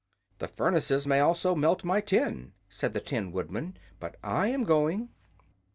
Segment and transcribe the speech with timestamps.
[0.39, 5.09] "The furnaces may also melt my tin," said the Tin Woodman; "but I am going."